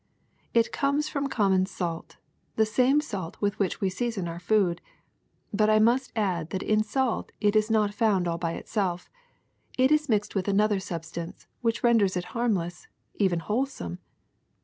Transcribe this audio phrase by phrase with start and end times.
[0.55, 2.17] '^It comes from common salt,
[2.55, 4.81] the same salt with which we season our food.
[5.53, 9.11] But I must add that in salt it is not found all by itself;
[9.77, 12.87] it is mixed with an other substance which renders it harmless,
[13.19, 13.99] even wholesome.